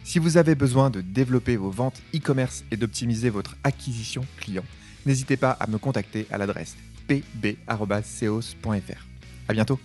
Si 0.04 0.18
vous 0.18 0.36
avez 0.36 0.54
besoin 0.54 0.90
de 0.90 1.00
développer 1.00 1.56
vos 1.56 1.70
ventes 1.70 2.02
e-commerce 2.14 2.64
et 2.70 2.76
d'optimiser 2.76 3.30
votre 3.30 3.56
acquisition 3.64 4.26
client, 4.40 4.64
n'hésitez 5.06 5.38
pas 5.38 5.52
à 5.52 5.66
me 5.68 5.78
contacter 5.78 6.26
à 6.30 6.36
l'adresse 6.36 6.76
pb.ceos.fr. 7.08 7.56
À 9.48 9.52
bientôt 9.54 9.80